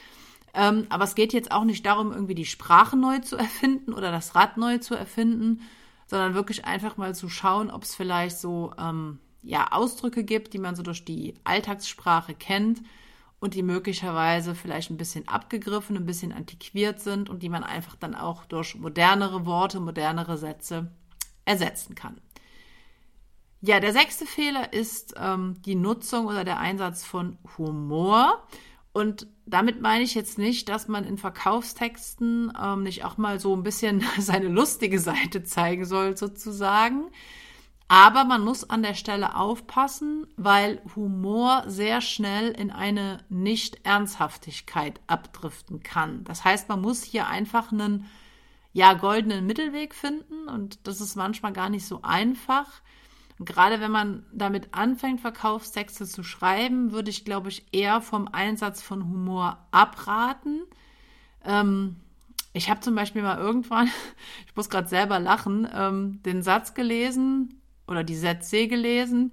Ähm, 0.52 0.86
aber 0.90 1.04
es 1.04 1.14
geht 1.14 1.32
jetzt 1.32 1.50
auch 1.50 1.64
nicht 1.64 1.86
darum, 1.86 2.12
irgendwie 2.12 2.34
die 2.34 2.44
Sprache 2.44 2.98
neu 2.98 3.18
zu 3.20 3.36
erfinden 3.36 3.94
oder 3.94 4.12
das 4.12 4.34
Rad 4.34 4.58
neu 4.58 4.76
zu 4.76 4.94
erfinden, 4.94 5.62
sondern 6.06 6.34
wirklich 6.34 6.66
einfach 6.66 6.98
mal 6.98 7.14
zu 7.14 7.30
schauen, 7.30 7.70
ob 7.70 7.82
es 7.82 7.94
vielleicht 7.94 8.38
so 8.38 8.74
ähm, 8.78 9.20
ja, 9.42 9.72
Ausdrücke 9.72 10.22
gibt, 10.22 10.52
die 10.52 10.58
man 10.58 10.76
so 10.76 10.82
durch 10.82 11.02
die 11.02 11.32
Alltagssprache 11.44 12.34
kennt 12.34 12.82
und 13.40 13.54
die 13.54 13.62
möglicherweise 13.62 14.54
vielleicht 14.54 14.90
ein 14.90 14.96
bisschen 14.96 15.28
abgegriffen, 15.28 15.96
ein 15.96 16.06
bisschen 16.06 16.32
antiquiert 16.32 17.00
sind 17.00 17.30
und 17.30 17.42
die 17.42 17.48
man 17.48 17.62
einfach 17.62 17.94
dann 17.96 18.14
auch 18.14 18.44
durch 18.46 18.74
modernere 18.74 19.46
Worte, 19.46 19.80
modernere 19.80 20.38
Sätze 20.38 20.90
ersetzen 21.44 21.94
kann. 21.94 22.20
Ja, 23.60 23.80
der 23.80 23.92
sechste 23.92 24.26
Fehler 24.26 24.72
ist 24.72 25.14
ähm, 25.18 25.56
die 25.64 25.74
Nutzung 25.74 26.26
oder 26.26 26.44
der 26.44 26.58
Einsatz 26.58 27.04
von 27.04 27.38
Humor. 27.56 28.46
Und 28.92 29.26
damit 29.46 29.80
meine 29.80 30.04
ich 30.04 30.14
jetzt 30.14 30.38
nicht, 30.38 30.68
dass 30.68 30.88
man 30.88 31.04
in 31.04 31.18
Verkaufstexten 31.18 32.52
ähm, 32.60 32.82
nicht 32.82 33.04
auch 33.04 33.16
mal 33.16 33.40
so 33.40 33.54
ein 33.54 33.62
bisschen 33.62 34.04
seine 34.18 34.48
lustige 34.48 35.00
Seite 35.00 35.42
zeigen 35.42 35.84
soll, 35.84 36.16
sozusagen. 36.16 37.10
Aber 37.88 38.24
man 38.24 38.44
muss 38.44 38.68
an 38.68 38.82
der 38.82 38.94
Stelle 38.94 39.34
aufpassen, 39.34 40.26
weil 40.36 40.82
Humor 40.94 41.64
sehr 41.66 42.02
schnell 42.02 42.50
in 42.50 42.70
eine 42.70 43.24
Nicht-Ernsthaftigkeit 43.30 45.00
abdriften 45.06 45.82
kann. 45.82 46.22
Das 46.24 46.44
heißt, 46.44 46.68
man 46.68 46.82
muss 46.82 47.02
hier 47.02 47.28
einfach 47.28 47.72
einen 47.72 48.04
ja, 48.74 48.92
goldenen 48.92 49.46
Mittelweg 49.46 49.94
finden 49.94 50.48
und 50.48 50.86
das 50.86 51.00
ist 51.00 51.16
manchmal 51.16 51.54
gar 51.54 51.70
nicht 51.70 51.86
so 51.86 52.02
einfach. 52.02 52.66
Gerade 53.40 53.80
wenn 53.80 53.90
man 53.90 54.26
damit 54.32 54.74
anfängt, 54.74 55.22
Verkaufstexte 55.22 56.06
zu 56.06 56.22
schreiben, 56.22 56.92
würde 56.92 57.08
ich, 57.08 57.24
glaube 57.24 57.48
ich, 57.48 57.64
eher 57.72 58.02
vom 58.02 58.28
Einsatz 58.28 58.82
von 58.82 59.02
Humor 59.04 59.66
abraten. 59.70 60.60
Ähm, 61.42 61.96
ich 62.52 62.68
habe 62.68 62.80
zum 62.80 62.94
Beispiel 62.94 63.22
mal 63.22 63.38
irgendwann, 63.38 63.86
ich 64.46 64.54
muss 64.54 64.68
gerade 64.68 64.88
selber 64.88 65.18
lachen, 65.18 65.66
ähm, 65.72 66.22
den 66.24 66.42
Satz 66.42 66.74
gelesen 66.74 67.57
oder 67.88 68.04
die 68.04 68.16
Sätze 68.16 68.68
gelesen. 68.68 69.32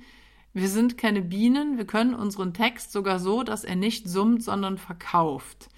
Wir 0.54 0.70
sind 0.70 0.98
keine 0.98 1.22
Bienen, 1.22 1.78
wir 1.78 1.86
können 1.86 2.16
unseren 2.16 2.54
Text 2.54 2.92
sogar 2.92 3.20
so, 3.20 3.44
dass 3.44 3.64
er 3.64 3.76
nicht 3.76 4.08
summt, 4.08 4.42
sondern 4.42 4.78
verkauft. 4.78 5.70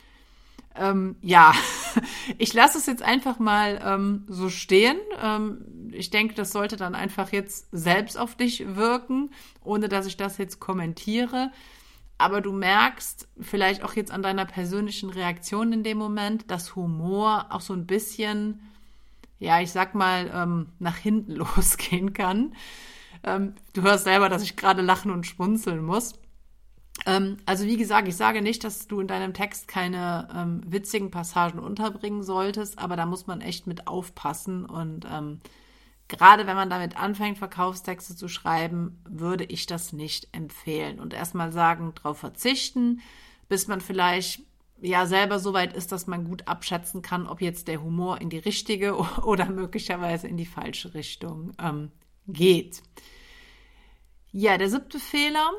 Ähm, 0.75 1.15
ja, 1.21 1.53
ich 2.37 2.53
lasse 2.53 2.77
es 2.77 2.85
jetzt 2.85 3.01
einfach 3.01 3.39
mal 3.39 3.81
ähm, 3.83 4.25
so 4.27 4.49
stehen. 4.49 4.97
Ähm, 5.21 5.89
ich 5.91 6.11
denke, 6.11 6.35
das 6.35 6.51
sollte 6.51 6.77
dann 6.77 6.95
einfach 6.95 7.31
jetzt 7.31 7.67
selbst 7.71 8.17
auf 8.17 8.35
dich 8.35 8.75
wirken, 8.75 9.31
ohne 9.63 9.89
dass 9.89 10.05
ich 10.05 10.17
das 10.17 10.37
jetzt 10.37 10.59
kommentiere. 10.59 11.51
Aber 12.19 12.41
du 12.41 12.51
merkst 12.51 13.27
vielleicht 13.39 13.83
auch 13.83 13.93
jetzt 13.93 14.11
an 14.11 14.23
deiner 14.23 14.45
persönlichen 14.45 15.09
Reaktion 15.09 15.71
in 15.71 15.83
dem 15.83 15.97
Moment, 15.97 16.49
dass 16.49 16.75
Humor 16.75 17.47
auch 17.49 17.61
so 17.61 17.73
ein 17.73 17.85
bisschen, 17.85 18.61
ja, 19.39 19.61
ich 19.61 19.71
sag 19.71 19.95
mal, 19.95 20.31
ähm, 20.33 20.69
nach 20.79 20.97
hinten 20.97 21.31
losgehen 21.35 22.13
kann. 22.13 22.55
Ähm, 23.23 23.55
du 23.73 23.81
hörst 23.81 24.03
selber, 24.03 24.29
dass 24.29 24.43
ich 24.43 24.55
gerade 24.55 24.81
lachen 24.81 25.11
und 25.11 25.25
schmunzeln 25.25 25.83
muss. 25.83 26.13
Ähm, 27.05 27.37
also 27.45 27.65
wie 27.65 27.77
gesagt, 27.77 28.07
ich 28.07 28.15
sage 28.15 28.41
nicht, 28.41 28.63
dass 28.63 28.87
du 28.87 28.99
in 28.99 29.07
deinem 29.07 29.33
Text 29.33 29.67
keine 29.67 30.27
ähm, 30.35 30.61
witzigen 30.65 31.11
Passagen 31.11 31.59
unterbringen 31.59 32.23
solltest, 32.23 32.79
aber 32.79 32.95
da 32.95 33.05
muss 33.05 33.27
man 33.27 33.41
echt 33.41 33.67
mit 33.67 33.87
aufpassen 33.87 34.65
und 34.65 35.05
ähm, 35.11 35.39
gerade 36.07 36.47
wenn 36.47 36.55
man 36.55 36.69
damit 36.69 36.97
anfängt, 36.97 37.37
Verkaufstexte 37.37 38.15
zu 38.15 38.27
schreiben, 38.27 39.01
würde 39.07 39.43
ich 39.43 39.65
das 39.65 39.93
nicht 39.93 40.29
empfehlen 40.31 40.99
und 40.99 41.13
erstmal 41.13 41.51
sagen, 41.51 41.93
darauf 41.95 42.17
verzichten, 42.17 43.01
bis 43.49 43.67
man 43.67 43.81
vielleicht 43.81 44.41
ja 44.81 45.05
selber 45.05 45.39
so 45.39 45.53
weit 45.53 45.73
ist, 45.73 45.91
dass 45.91 46.07
man 46.07 46.25
gut 46.25 46.47
abschätzen 46.47 47.01
kann, 47.01 47.27
ob 47.27 47.41
jetzt 47.41 47.67
der 47.67 47.81
Humor 47.81 48.21
in 48.21 48.29
die 48.29 48.37
richtige 48.37 48.95
oder 49.23 49.49
möglicherweise 49.49 50.27
in 50.27 50.37
die 50.37 50.45
falsche 50.45 50.93
Richtung 50.93 51.51
ähm, 51.59 51.91
geht. 52.27 52.81
Ja, 54.31 54.57
der 54.57 54.69
siebte 54.69 54.99
Fehler 54.99 55.51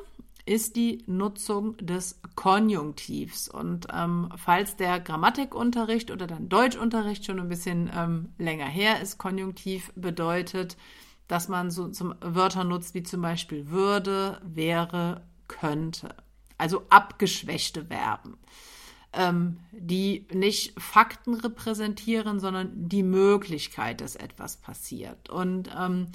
ist 0.48 0.76
die 0.76 1.02
Nutzung 1.06 1.76
des 1.76 2.20
Konjunktivs. 2.34 3.48
Und 3.48 3.86
ähm, 3.92 4.30
falls 4.36 4.76
der 4.76 4.98
Grammatikunterricht 4.98 6.10
oder 6.10 6.26
dann 6.26 6.48
Deutschunterricht 6.48 7.26
schon 7.26 7.38
ein 7.38 7.48
bisschen 7.48 7.90
ähm, 7.94 8.30
länger 8.38 8.66
her 8.66 9.00
ist, 9.02 9.18
Konjunktiv 9.18 9.92
bedeutet, 9.94 10.76
dass 11.28 11.48
man 11.48 11.70
so 11.70 11.88
zum 11.88 12.14
Wörter 12.20 12.64
nutzt 12.64 12.94
wie 12.94 13.02
zum 13.02 13.20
Beispiel 13.20 13.68
würde, 13.68 14.40
wäre, 14.42 15.22
könnte. 15.48 16.14
Also 16.56 16.86
abgeschwächte 16.88 17.84
Verben, 17.84 18.38
ähm, 19.12 19.58
die 19.72 20.26
nicht 20.32 20.78
Fakten 20.80 21.34
repräsentieren, 21.34 22.40
sondern 22.40 22.88
die 22.88 23.02
Möglichkeit, 23.02 24.00
dass 24.00 24.16
etwas 24.16 24.56
passiert. 24.56 25.30
Und 25.30 25.70
ähm, 25.78 26.08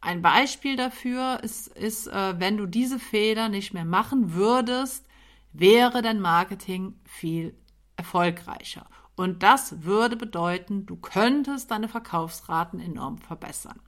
ein 0.00 0.22
Beispiel 0.22 0.76
dafür 0.76 1.40
ist, 1.42 1.68
ist 1.68 2.06
äh, 2.06 2.38
wenn 2.38 2.56
du 2.56 2.66
diese 2.66 2.98
Fehler 2.98 3.48
nicht 3.48 3.74
mehr 3.74 3.84
machen 3.84 4.34
würdest, 4.34 5.06
wäre 5.52 6.02
dein 6.02 6.20
Marketing 6.20 6.94
viel 7.04 7.54
erfolgreicher. 7.96 8.86
Und 9.16 9.42
das 9.42 9.82
würde 9.84 10.16
bedeuten, 10.16 10.84
du 10.84 10.96
könntest 10.96 11.70
deine 11.70 11.88
Verkaufsraten 11.88 12.78
enorm 12.80 13.16
verbessern. 13.18 13.80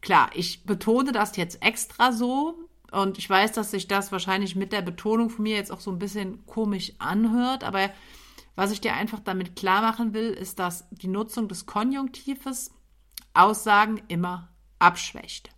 Klar, 0.00 0.30
ich 0.34 0.64
betone 0.64 1.12
das 1.12 1.36
jetzt 1.36 1.62
extra 1.62 2.10
so 2.10 2.56
und 2.92 3.18
ich 3.18 3.28
weiß, 3.28 3.52
dass 3.52 3.70
sich 3.70 3.88
das 3.88 4.12
wahrscheinlich 4.12 4.54
mit 4.54 4.72
der 4.72 4.82
Betonung 4.82 5.30
von 5.30 5.42
mir 5.42 5.56
jetzt 5.56 5.72
auch 5.72 5.80
so 5.80 5.90
ein 5.90 5.98
bisschen 5.98 6.46
komisch 6.46 6.92
anhört, 6.98 7.64
aber 7.64 7.90
was 8.54 8.70
ich 8.70 8.80
dir 8.80 8.94
einfach 8.94 9.20
damit 9.20 9.56
klar 9.56 9.80
machen 9.80 10.12
will, 10.12 10.30
ist, 10.30 10.58
dass 10.58 10.88
die 10.90 11.08
Nutzung 11.08 11.48
des 11.48 11.66
Konjunktives 11.66 12.70
Aussagen 13.34 14.02
immer 14.08 14.50
abschwächt. 14.78 15.50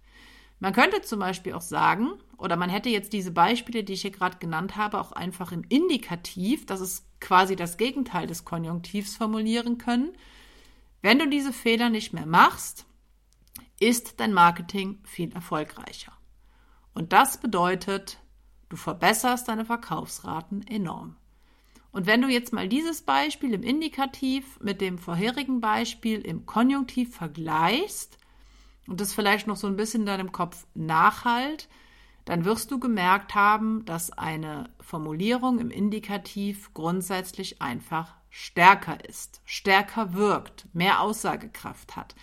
Man 0.61 0.73
könnte 0.73 1.03
zum 1.03 1.19
Beispiel 1.19 1.55
auch 1.55 1.61
sagen, 1.61 2.13
oder 2.39 2.57
man 2.57 2.71
hätte 2.71 2.89
jetzt 2.89 3.13
diese 3.13 3.33
Beispiele, 3.33 3.85
die 3.85 3.95
ich 3.95 4.03
hier 4.03 4.13
gerade 4.13 4.39
genannt 4.39 4.77
habe, 4.77 5.01
auch 5.01 5.13
einfach 5.13 5.53
im 5.53 5.65
Indikativ, 5.69 6.67
das 6.67 6.81
ist 6.81 7.05
quasi 7.21 7.57
das 7.57 7.77
Gegenteil 7.77 8.27
des 8.27 8.45
Konjunktivs 8.45 9.17
formulieren 9.17 9.79
können. 9.79 10.17
Wenn 11.03 11.19
du 11.19 11.29
diese 11.29 11.53
Fehler 11.53 11.91
nicht 11.91 12.13
mehr 12.13 12.27
machst, 12.27 12.87
ist 13.81 14.21
dein 14.21 14.33
Marketing 14.33 15.01
viel 15.05 15.33
erfolgreicher. 15.35 16.14
Und 16.95 17.13
das 17.13 17.39
bedeutet, 17.39 18.19
du 18.69 18.77
verbesserst 18.77 19.49
deine 19.49 19.65
Verkaufsraten 19.65 20.67
enorm. 20.67 21.17
Und 21.93 22.07
wenn 22.07 22.23
du 22.23 22.29
jetzt 22.29 22.53
mal 22.53 22.69
dieses 22.69 23.03
Beispiel 23.03 23.55
im 23.55 23.63
Indikativ 23.63 24.59
mit 24.61 24.81
dem 24.81 24.99
vorherigen 24.99 25.61
Beispiel 25.61 26.21
im 26.21 26.45
Konjunktiv 26.45 27.15
vergleichst 27.15 28.19
und 28.89 29.01
das 29.01 29.13
vielleicht 29.13 29.47
noch 29.47 29.57
so 29.57 29.67
ein 29.67 29.77
bisschen 29.77 30.01
in 30.01 30.07
deinem 30.07 30.33
Kopf 30.33 30.67
nachhalt, 30.75 31.69
dann 32.25 32.45
wirst 32.45 32.71
du 32.71 32.81
gemerkt 32.81 33.35
haben, 33.35 33.85
dass 33.85 34.11
eine 34.11 34.71
Formulierung 34.81 35.59
im 35.59 35.71
Indikativ 35.71 36.73
grundsätzlich 36.75 37.61
einfach 37.61 38.15
stärker 38.31 39.05
ist, 39.09 39.41
stärker 39.45 40.15
wirkt, 40.15 40.67
mehr 40.73 41.01
Aussagekraft 41.01 41.97
hat. 41.97 42.17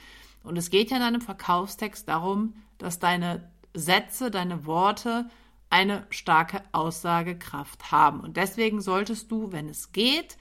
Und 0.43 0.57
es 0.57 0.69
geht 0.69 0.89
ja 0.89 0.97
in 0.97 1.03
einem 1.03 1.21
Verkaufstext 1.21 2.09
darum, 2.09 2.55
dass 2.77 2.99
deine 2.99 3.50
Sätze, 3.73 4.31
deine 4.31 4.65
Worte 4.65 5.29
eine 5.69 6.05
starke 6.09 6.61
Aussagekraft 6.73 7.91
haben. 7.91 8.19
Und 8.19 8.37
deswegen 8.37 8.81
solltest 8.81 9.31
du, 9.31 9.51
wenn 9.51 9.69
es 9.69 9.91
geht, 9.93 10.37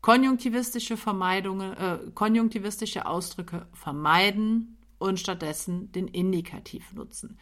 konjunktivistische 0.00 0.96
Vermeidungen, 0.96 1.76
äh, 1.76 1.98
konjunktivistische 2.14 3.06
Ausdrücke 3.06 3.66
vermeiden 3.72 4.78
und 4.98 5.20
stattdessen 5.20 5.92
den 5.92 6.08
Indikativ 6.08 6.92
nutzen. 6.94 7.38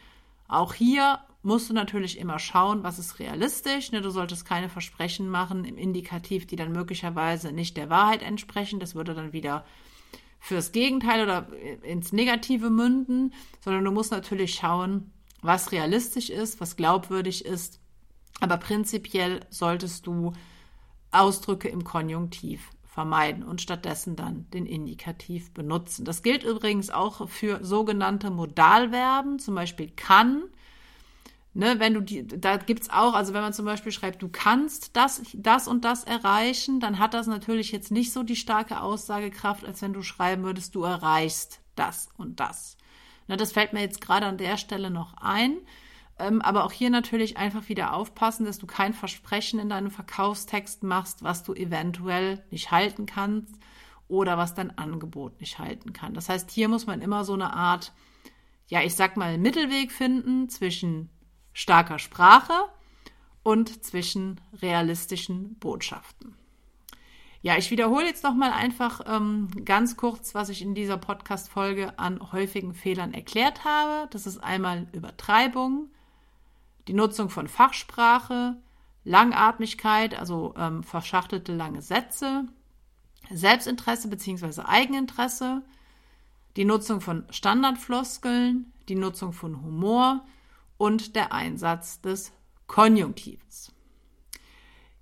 Auch 0.47 0.73
hier 0.73 1.19
musst 1.41 1.69
du 1.69 1.73
natürlich 1.73 2.17
immer 2.17 2.39
schauen, 2.39 2.83
was 2.83 2.99
ist 2.99 3.19
realistisch. 3.19 3.91
Ne? 3.91 4.01
Du 4.01 4.09
solltest 4.09 4.45
keine 4.45 4.67
Versprechen 4.67 5.29
machen 5.29 5.63
im 5.63 5.77
Indikativ, 5.77 6.47
die 6.47 6.55
dann 6.55 6.71
möglicherweise 6.71 7.51
nicht 7.51 7.77
der 7.77 7.89
Wahrheit 7.89 8.23
entsprechen. 8.23 8.79
Das 8.79 8.95
würde 8.95 9.13
dann 9.13 9.31
wieder 9.31 9.63
fürs 10.39 10.71
Gegenteil 10.71 11.23
oder 11.23 11.47
ins 11.83 12.13
Negative 12.13 12.69
münden, 12.69 13.33
sondern 13.63 13.83
du 13.83 13.91
musst 13.91 14.11
natürlich 14.11 14.55
schauen, 14.55 15.11
was 15.41 15.71
realistisch 15.71 16.29
ist, 16.29 16.59
was 16.59 16.75
glaubwürdig 16.75 17.45
ist. 17.45 17.79
Aber 18.39 18.57
prinzipiell 18.57 19.41
solltest 19.49 20.07
du 20.07 20.33
Ausdrücke 21.11 21.67
im 21.67 21.83
Konjunktiv 21.83 22.69
vermeiden 22.85 23.43
und 23.43 23.61
stattdessen 23.61 24.15
dann 24.15 24.49
den 24.51 24.65
Indikativ 24.65 25.53
benutzen. 25.53 26.05
Das 26.05 26.23
gilt 26.23 26.43
übrigens 26.43 26.89
auch 26.89 27.29
für 27.29 27.63
sogenannte 27.63 28.29
Modalverben, 28.29 29.39
zum 29.39 29.55
Beispiel 29.55 29.91
kann. 29.95 30.43
Ne, 31.53 31.79
wenn 31.79 31.95
du 31.95 32.01
die, 32.01 32.27
da 32.27 32.57
gibt 32.57 32.83
es 32.83 32.89
auch, 32.91 33.15
also 33.15 33.33
wenn 33.33 33.41
man 33.41 33.53
zum 33.53 33.65
Beispiel 33.65 33.91
schreibt, 33.91 34.21
du 34.21 34.29
kannst 34.29 34.95
das, 34.95 35.23
das 35.33 35.67
und 35.67 35.83
das 35.83 36.03
erreichen, 36.03 36.79
dann 36.79 36.99
hat 36.99 37.15
das 37.15 37.25
natürlich 37.25 37.71
jetzt 37.71 37.91
nicht 37.91 38.13
so 38.13 38.21
die 38.21 38.35
starke 38.35 38.81
Aussagekraft, 38.81 39.65
als 39.65 39.81
wenn 39.81 39.93
du 39.93 40.03
schreiben 40.03 40.43
würdest, 40.43 40.75
du 40.75 40.83
erreichst 40.83 41.61
das 41.75 42.09
und 42.17 42.39
das. 42.39 42.77
Ne, 43.27 43.35
das 43.35 43.51
fällt 43.51 43.73
mir 43.73 43.81
jetzt 43.81 44.01
gerade 44.01 44.27
an 44.27 44.37
der 44.37 44.57
Stelle 44.57 44.91
noch 44.91 45.15
ein. 45.17 45.57
Ähm, 46.19 46.41
aber 46.41 46.65
auch 46.65 46.71
hier 46.71 46.89
natürlich 46.89 47.37
einfach 47.37 47.69
wieder 47.69 47.93
aufpassen, 47.93 48.45
dass 48.45 48.59
du 48.59 48.67
kein 48.67 48.93
Versprechen 48.93 49.59
in 49.59 49.69
deinem 49.69 49.89
Verkaufstext 49.89 50.83
machst, 50.83 51.23
was 51.23 51.43
du 51.43 51.53
eventuell 51.53 52.43
nicht 52.51 52.71
halten 52.71 53.05
kannst 53.05 53.55
oder 54.09 54.37
was 54.37 54.53
dein 54.53 54.77
Angebot 54.77 55.39
nicht 55.39 55.59
halten 55.59 55.93
kann. 55.93 56.13
Das 56.13 56.27
heißt, 56.27 56.51
hier 56.51 56.67
muss 56.67 56.87
man 56.87 57.01
immer 57.01 57.23
so 57.23 57.33
eine 57.33 57.53
Art, 57.53 57.93
ja, 58.67 58.81
ich 58.81 58.95
sag 58.95 59.15
mal, 59.15 59.37
Mittelweg 59.37 59.91
finden 59.93 60.49
zwischen 60.49 61.09
starker 61.59 61.99
Sprache 61.99 62.53
und 63.43 63.83
zwischen 63.83 64.39
realistischen 64.61 65.55
Botschaften. 65.59 66.35
Ja, 67.41 67.57
ich 67.57 67.69
wiederhole 67.69 68.05
jetzt 68.05 68.23
nochmal 68.23 68.51
einfach 68.51 69.01
ähm, 69.05 69.49
ganz 69.65 69.97
kurz, 69.97 70.33
was 70.33 70.47
ich 70.47 70.61
in 70.61 70.73
dieser 70.73 70.95
Podcast-Folge 70.95 71.99
an 71.99 72.31
häufigen 72.31 72.73
Fehlern 72.73 73.13
erklärt 73.13 73.65
habe. 73.65 74.07
Das 74.11 74.25
ist 74.25 74.37
einmal 74.37 74.87
Übertreibung, 74.93 75.89
die 76.87 76.93
Nutzung 76.93 77.29
von 77.29 77.49
Fachsprache, 77.49 78.55
Langatmigkeit, 79.03 80.17
also 80.17 80.53
ähm, 80.57 80.83
verschachtelte 80.83 81.53
lange 81.53 81.81
Sätze, 81.81 82.45
Selbstinteresse 83.31 84.07
bzw. 84.07 84.61
Eigeninteresse, 84.61 85.61
die 86.55 86.65
Nutzung 86.65 87.01
von 87.01 87.25
Standardfloskeln, 87.29 88.71
die 88.87 88.95
Nutzung 88.95 89.33
von 89.33 89.61
Humor 89.61 90.25
und 90.79 91.15
der 91.15 91.33
Einsatz 91.33 92.01
des 92.01 92.31
Konjunktivs. 92.65 93.71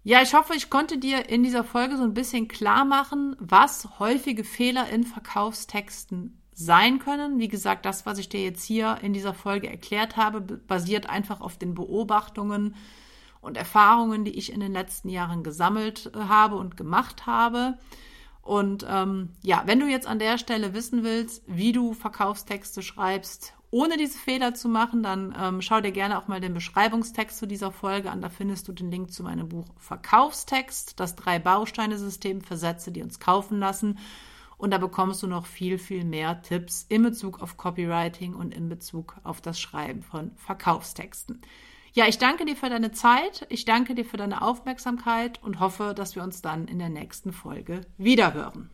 Ja, 0.03 0.21
ich 0.21 0.33
hoffe, 0.33 0.53
ich 0.55 0.69
konnte 0.69 0.97
dir 0.97 1.29
in 1.29 1.43
dieser 1.43 1.63
Folge 1.63 1.97
so 1.97 2.03
ein 2.03 2.13
bisschen 2.13 2.47
klar 2.47 2.83
machen, 2.83 3.35
was 3.39 3.99
häufige 3.99 4.43
Fehler 4.43 4.89
in 4.89 5.03
Verkaufstexten 5.03 6.41
sein 6.53 6.97
können. 6.99 7.39
Wie 7.39 7.47
gesagt, 7.47 7.85
das, 7.85 8.05
was 8.05 8.17
ich 8.17 8.29
dir 8.29 8.41
jetzt 8.41 8.63
hier 8.63 8.97
in 9.01 9.13
dieser 9.13 9.33
Folge 9.33 9.69
erklärt 9.69 10.17
habe, 10.17 10.41
basiert 10.41 11.09
einfach 11.09 11.41
auf 11.41 11.57
den 11.57 11.75
Beobachtungen 11.75 12.75
und 13.41 13.55
Erfahrungen, 13.57 14.25
die 14.25 14.37
ich 14.37 14.51
in 14.51 14.61
den 14.61 14.73
letzten 14.73 15.09
Jahren 15.09 15.43
gesammelt 15.43 16.11
äh, 16.15 16.19
habe 16.19 16.55
und 16.55 16.75
gemacht 16.75 17.27
habe. 17.27 17.77
Und 18.41 18.85
ähm, 18.89 19.33
ja, 19.43 19.63
wenn 19.65 19.79
du 19.79 19.87
jetzt 19.87 20.07
an 20.07 20.19
der 20.19 20.37
Stelle 20.37 20.73
wissen 20.73 21.03
willst, 21.03 21.43
wie 21.47 21.73
du 21.73 21.93
Verkaufstexte 21.93 22.81
schreibst, 22.81 23.56
ohne 23.69 23.97
diese 23.97 24.17
Fehler 24.17 24.53
zu 24.53 24.69
machen, 24.69 25.03
dann 25.03 25.36
ähm, 25.38 25.62
schau 25.62 25.82
dir 25.82 25.91
gerne 25.91 26.17
auch 26.17 26.27
mal 26.27 26.39
den 26.39 26.53
Beschreibungstext 26.53 27.38
zu 27.38 27.47
dieser 27.47 27.71
Folge 27.71 28.10
an. 28.10 28.21
Da 28.21 28.30
findest 28.30 28.67
du 28.67 28.71
den 28.71 28.91
Link 28.91 29.12
zu 29.12 29.23
meinem 29.23 29.49
Buch 29.49 29.65
Verkaufstext, 29.77 30.99
das 30.99 31.15
Drei-Bausteine-System 31.15 32.41
für 32.41 32.56
Sätze, 32.56 32.91
die 32.91 33.03
uns 33.03 33.19
kaufen 33.19 33.60
lassen. 33.60 33.99
Und 34.58 34.71
da 34.71 34.77
bekommst 34.77 35.21
du 35.21 35.27
noch 35.27 35.45
viel, 35.45 35.77
viel 35.77 36.03
mehr 36.03 36.41
Tipps 36.41 36.86
in 36.89 37.03
Bezug 37.03 37.41
auf 37.41 37.58
Copywriting 37.58 38.34
und 38.34 38.53
in 38.53 38.69
Bezug 38.69 39.17
auf 39.23 39.41
das 39.41 39.60
Schreiben 39.60 40.01
von 40.01 40.32
Verkaufstexten. 40.36 41.41
Ja, 41.93 42.08
ich 42.08 42.17
danke 42.17 42.45
dir 42.45 42.56
für 42.56 42.69
deine 42.69 42.91
Zeit, 42.91 43.45
ich 43.49 43.65
danke 43.65 43.95
dir 43.95 44.06
für 44.06 44.17
deine 44.17 44.41
Aufmerksamkeit 44.41 45.41
und 45.43 45.60
hoffe, 45.60 45.93
dass 45.95 46.15
wir 46.15 46.23
uns 46.23 46.41
dann 46.41 46.67
in 46.67 46.80
der 46.80 46.89
nächsten 46.89 47.34
Folge 47.34 47.82
wiederhören. 47.97 48.69